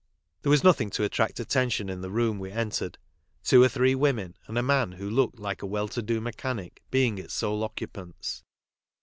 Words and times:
There 0.41 0.49
was 0.49 0.63
nothing 0.63 0.89
to 0.97 1.03
attract 1.03 1.39
attention 1.39 1.87
in 1.87 2.01
the 2.01 2.09
room 2.09 2.39
we 2.39 2.49
entered, 2.49 2.97
two 3.43 3.61
or 3.61 3.69
three 3.69 3.93
women, 3.93 4.35
and 4.47 4.57
a 4.57 4.63
man 4.63 4.93
who 4.93 5.07
looked 5.07 5.37
liked 5.37 5.61
a 5.61 5.67
well 5.67 5.87
to 5.89 6.01
do 6.01 6.19
mechanic, 6.19 6.81
being 6.89 7.19
its 7.19 7.35
sole 7.35 7.63
occupants. 7.63 8.41